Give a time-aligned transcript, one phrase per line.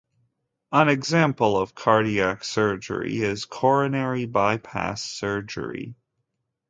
[0.71, 5.93] An example of cardiac surgery is coronary bypass surgery.